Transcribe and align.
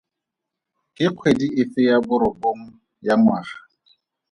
Ke 0.95 1.05
kgwedi 1.11 1.47
efe 1.61 1.79
ya 1.87 1.95
borobongwe 2.05 2.71
ya 3.05 3.13
ngwaga? 3.19 3.57